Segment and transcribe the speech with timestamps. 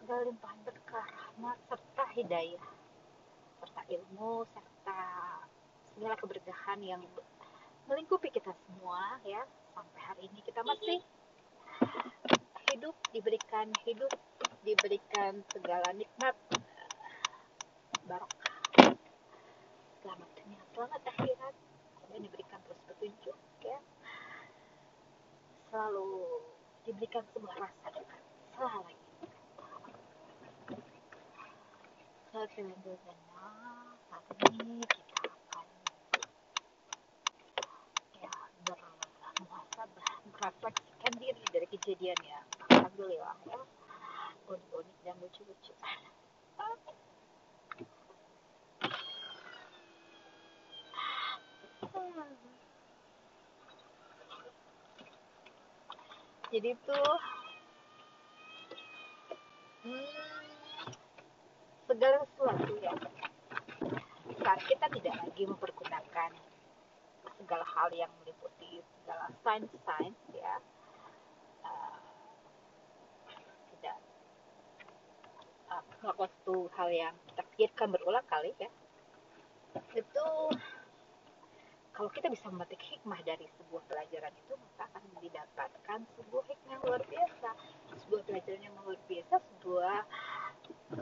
[0.00, 2.64] Segala limpahan berkah, rahmat, serta hidayah.
[3.60, 4.98] Serta ilmu, serta
[5.92, 7.02] segala keberkahan yang
[7.84, 9.44] melingkupi kita semua ya.
[9.76, 10.98] Sampai hari ini kita masih
[12.72, 14.12] hidup, diberikan hidup,
[14.64, 16.36] diberikan segala nikmat
[18.10, 18.92] barokah
[20.02, 21.54] selamat dunia selamat akhirat
[22.10, 23.78] dan diberikan terus petunjuk ya
[25.70, 26.10] selalu
[26.82, 27.86] diberikan sebuah rasa
[28.50, 28.99] selalu
[32.30, 32.94] selanjutnya
[34.06, 34.22] saat
[34.54, 35.66] ini kita akan
[38.22, 42.38] ya bermuhasabah merefleksikan diri dari kejadian ya
[42.70, 43.58] alhamdulillah ya
[44.46, 45.74] unik-unik dan lucu-lucu
[56.50, 57.14] jadi tuh
[59.82, 60.59] hmm,
[61.90, 62.94] segala sesuatu ya.
[64.38, 66.30] Saat kita tidak lagi mempergunakan
[67.42, 70.54] segala hal yang meliputi segala sains-sains ya
[71.66, 71.98] uh,
[73.74, 73.98] tidak
[75.72, 78.70] uh, melakukan suatu hal yang kita pikirkan berulang kali ya
[79.96, 80.26] itu
[81.96, 86.82] kalau kita bisa memetik hikmah dari sebuah pelajaran itu maka akan didapatkan sebuah hikmah yang
[86.84, 87.50] luar biasa
[88.04, 89.98] sebuah pelajaran yang luar biasa sebuah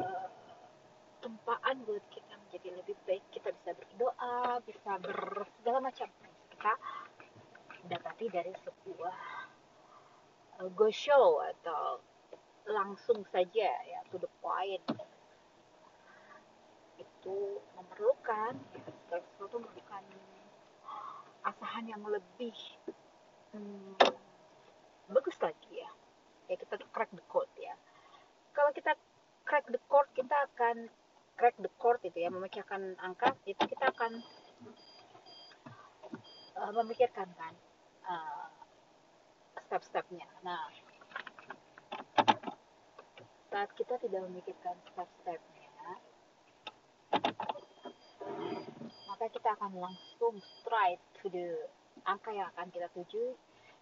[0.00, 0.28] uh,
[1.18, 6.08] tempaan buat kita menjadi lebih baik kita bisa berdoa bisa bersegala macam
[6.58, 6.72] kita
[7.88, 9.16] dapati dari sebuah
[10.62, 11.98] uh, go show atau
[12.70, 14.86] langsung saja ya to the point.
[16.94, 18.54] Itu memerlukan
[19.10, 20.04] ya, sesuatu memerlukan
[21.42, 22.54] asahan yang lebih
[23.50, 23.98] hmm,
[25.10, 25.90] bagus lagi ya.
[26.46, 27.74] Ya kita crack the code ya.
[28.54, 28.94] Kalau kita
[29.42, 30.86] crack the code kita akan
[31.34, 34.22] crack the code itu ya memikirkan angka itu kita akan
[36.54, 37.54] uh, memikirkan kan
[38.06, 38.46] uh,
[39.68, 40.24] step-stepnya.
[40.40, 40.72] Nah
[43.52, 45.68] saat kita tidak memikirkan step-stepnya
[49.08, 51.68] maka kita akan langsung straight to the
[52.08, 53.36] angka yang akan kita tuju.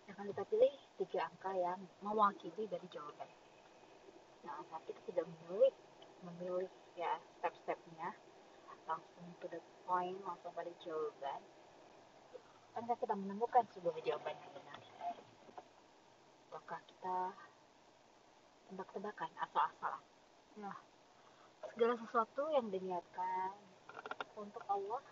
[0.06, 3.30] Yang akan kita pilih tiga angka yang mewakili dari jawaban.
[4.42, 5.74] Nah saat kita tidak memilih
[6.26, 8.10] memilih ya step-stepnya
[8.86, 11.42] langsung to the point langsung pada jawaban
[12.76, 14.75] kan kita menemukan sebuah jawaban yang benar
[16.75, 17.19] kita
[18.66, 20.03] tebak-tebakan asal-asalan
[20.59, 20.77] nah
[21.71, 23.54] segala sesuatu yang diniatkan
[24.34, 25.03] untuk Allah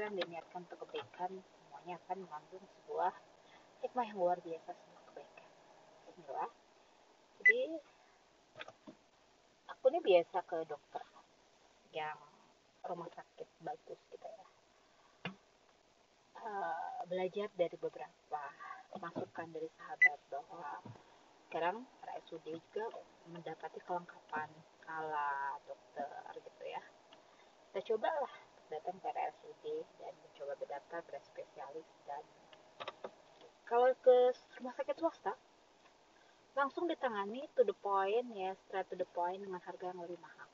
[0.00, 3.12] dan diniatkan untuk kebaikan semuanya akan mengandung sebuah
[3.84, 5.48] hikmah yang luar biasa sebuah kebaikan.
[6.08, 6.50] Bismillah
[7.42, 7.74] jadi
[9.66, 11.02] aku ini biasa ke dokter
[11.90, 12.14] yang
[12.86, 14.46] rumah sakit bagus gitu ya.
[16.38, 18.42] Uh, belajar dari beberapa
[19.00, 20.68] masukan dari sahabat bahwa
[21.48, 22.84] sekarang RSUD juga
[23.28, 24.48] mendapati kelengkapan
[24.88, 26.82] ala dokter gitu ya.
[27.72, 28.34] Kita cobalah
[28.68, 29.64] datang ke RSUD
[29.96, 32.24] dan mencoba berdata ke spesialis dan
[33.64, 35.32] kalau ke rumah sakit swasta
[36.52, 40.48] langsung ditangani to the point ya straight to the point dengan harga yang lebih mahal.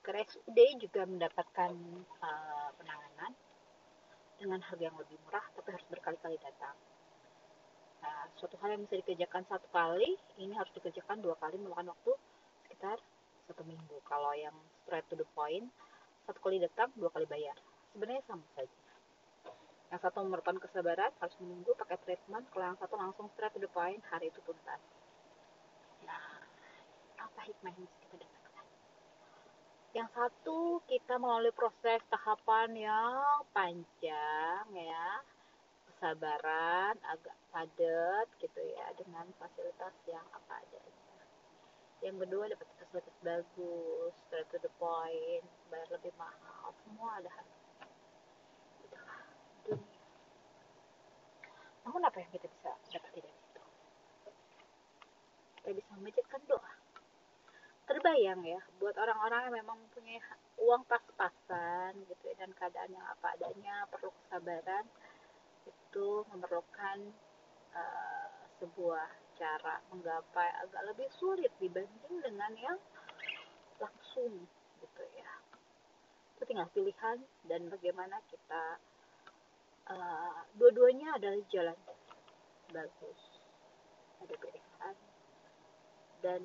[0.00, 1.72] Ke RSUD juga mendapatkan
[2.24, 3.32] uh, penanganan
[4.40, 6.65] dengan harga yang lebih murah tapi harus berkali-kali datang
[8.36, 12.12] suatu hal yang bisa dikerjakan satu kali ini harus dikerjakan dua kali memakan waktu
[12.64, 13.00] sekitar
[13.48, 13.96] satu minggu.
[14.04, 15.72] Kalau yang straight to the point
[16.28, 17.56] satu kali datang dua kali bayar.
[17.96, 18.80] Sebenarnya sama saja.
[19.88, 22.44] Yang satu memerlukan kesabaran harus menunggu pakai treatment.
[22.52, 24.82] Kalau yang satu langsung straight to the point hari itu tuntas.
[26.04, 26.44] Nah
[27.16, 28.66] apa hikmah yang kita dapatkan?
[29.96, 35.24] Yang satu kita melalui proses tahapan yang panjang ya
[35.96, 41.04] kesabaran agak padat gitu ya dengan fasilitas yang apa adanya
[42.04, 47.88] yang kedua dapat fasilitas bagus straight to the point bayar lebih mahal semua ada harganya
[48.84, 49.16] itulah
[51.86, 53.62] namun apa yang kita bisa dapat dari situ?
[55.62, 56.72] Kita bisa memecetkan doa.
[57.86, 60.18] Kebayang ya buat orang-orang yang memang punya
[60.58, 64.82] uang pas-pasan gitu ya, dan keadaan yang apa adanya perlu kesabaran
[65.86, 66.98] itu memerlukan
[67.72, 68.26] uh,
[68.58, 69.06] sebuah
[69.38, 72.78] cara menggapai agak lebih sulit dibanding dengan yang
[73.78, 74.48] langsung
[74.82, 75.32] gitu ya.
[76.36, 78.82] Itu tinggal pilihan dan bagaimana kita
[79.88, 81.78] uh, dua-duanya adalah jalan
[82.74, 83.20] bagus.
[84.24, 84.94] Ada pilihan
[86.24, 86.42] dan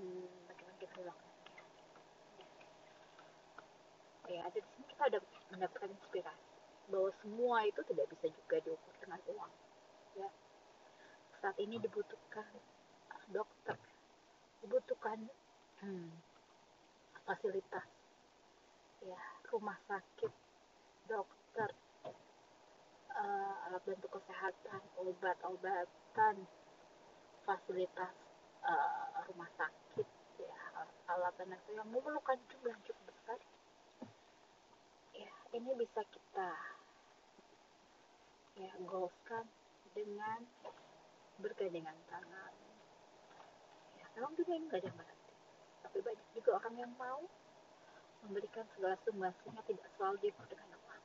[0.48, 1.32] bagaimana kita melakukan
[4.32, 5.20] ya ada di sini kita ada
[5.52, 6.50] mendapatkan inspirasi
[6.89, 9.54] bahwa semua itu tidak bisa juga diukur dengan uang.
[10.18, 10.30] Ya.
[11.42, 12.48] Saat ini dibutuhkan
[13.31, 13.78] dokter
[14.62, 15.18] dibutuhkan
[15.81, 16.12] hmm,
[17.25, 17.88] fasilitas
[19.01, 20.30] ya rumah sakit
[21.10, 21.69] dokter
[23.16, 26.36] uh, alat bantu kesehatan obat-obatan
[27.48, 28.13] fasilitas
[28.62, 30.07] uh, rumah sakit
[30.38, 30.56] ya
[31.10, 33.39] alat dan yang memerlukan jumlah cukup besar
[35.51, 36.51] ini bisa kita
[38.59, 39.45] ya goalskan
[39.95, 40.44] dengan
[41.39, 42.53] bergandengan tangan.
[44.00, 45.21] Ya memang dunia ini gak ada berarti
[45.92, 47.19] tapi banyak juga orang yang mau
[48.24, 51.03] memberikan segala sumbangsihnya tidak selalu diukur dengan uang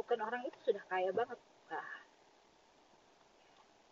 [0.00, 1.36] bukan orang itu sudah kaya banget
[1.68, 2.00] nah,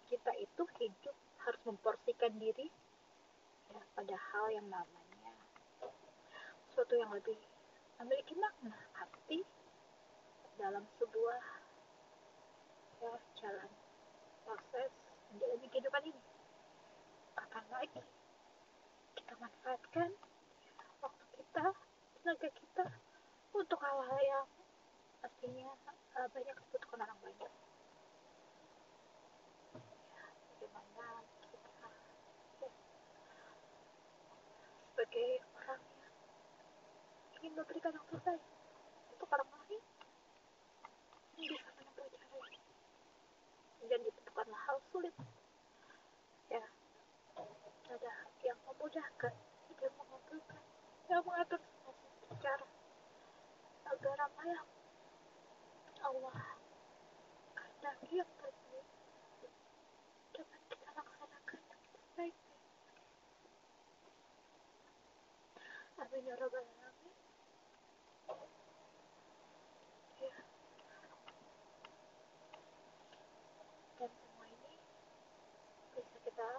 [0.08, 2.72] kita itu hidup harus memporsikan diri
[3.68, 5.36] ya, pada hal yang namanya
[6.72, 7.36] sesuatu yang lebih
[8.00, 9.44] memiliki makna arti
[10.58, 11.42] dalam sebuah
[13.02, 13.70] ya, jalan
[14.44, 14.90] proses
[15.32, 16.22] menjalani kehidupan ini.
[17.34, 18.02] Kapan lagi?
[19.18, 20.10] Kita manfaatkan
[21.02, 21.66] waktu kita
[22.22, 22.86] tenaga kita
[23.54, 24.46] untuk hal-hal yang
[25.22, 25.70] artinya
[26.18, 27.52] uh, banyak dibutuhkan orang banyak.
[30.14, 30.24] Ya,
[30.60, 31.70] bagaimana kita
[32.62, 32.70] ya,
[34.94, 35.30] sebagai
[37.54, 38.42] ingin memberikan yang terbaik
[39.14, 39.82] untuk orang lain
[41.38, 45.14] bisa menempuh cara ini dan itu bukanlah hal sulit.
[46.50, 46.66] Ya
[47.94, 48.12] ada
[48.42, 49.34] yang memudahkan
[49.70, 50.62] yang mengumpulkan
[51.06, 51.94] yang mengatur semua
[52.26, 52.66] secara
[53.86, 54.66] agar apa yang
[56.10, 56.38] Allah
[57.54, 58.86] kehendaki yang terbaik
[60.34, 62.34] dapat kita laksanakan terbaik
[66.02, 67.14] Amin ya Rabbal Alamin
[76.34, 76.50] kita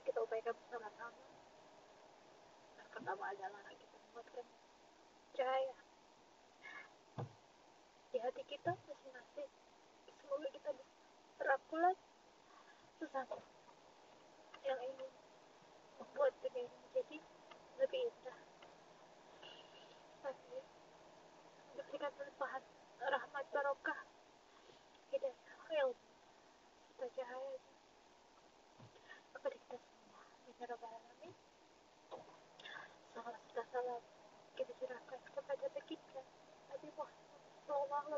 [0.00, 1.20] kita upayakan bersama-sama
[3.08, 4.46] pertama adalah kita membuatkan
[5.32, 5.72] cahaya
[8.12, 9.48] di hati kita masing-masing.
[10.12, 10.92] Semoga kita bisa
[11.40, 11.96] berangkulan
[13.00, 13.40] sesama
[14.60, 15.08] yang ingin
[15.96, 17.18] membuat dunia ini menjadi
[17.80, 18.38] lebih indah.
[20.28, 20.58] Tapi
[21.80, 22.62] berikan limpahan
[23.08, 24.00] rahmat barokah
[25.16, 25.96] hidayah ilmu
[26.92, 27.56] serta cahaya
[29.32, 30.20] kepada kita semua
[30.60, 31.32] ya Rabbal Alamin
[33.18, 34.02] salam serta salam
[34.54, 36.22] kita curahkan kepada baginda
[36.70, 37.26] Nabi Muhammad
[37.66, 38.17] Sallallahu Alaihi